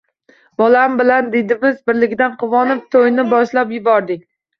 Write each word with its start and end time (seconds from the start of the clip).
Bolam 0.59 0.95
bilan 1.01 1.27
didimiz 1.35 1.77
birligidan 1.89 2.33
quvonib 2.45 2.81
to`yni 2.97 3.27
boshlab 3.35 3.75
yubordik 3.77 4.25